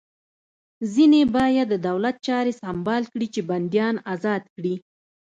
[0.93, 4.75] ځینې باید د دولت چارې سمبال کړي چې بندیان ازاد کړي